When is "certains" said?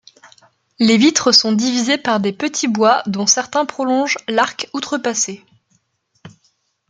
3.27-3.67